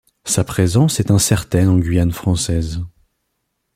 [0.23, 2.81] Sa présence est incertaine en Guyane française.